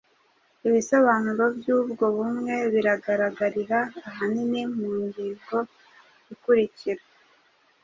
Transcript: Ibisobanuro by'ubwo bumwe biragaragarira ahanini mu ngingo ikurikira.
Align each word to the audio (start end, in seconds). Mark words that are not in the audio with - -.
Ibisobanuro 0.67 1.43
by'ubwo 1.57 2.05
bumwe 2.15 2.55
biragaragarira 2.73 3.79
ahanini 4.07 4.61
mu 4.75 4.89
ngingo 5.03 5.57
ikurikira. 6.33 7.03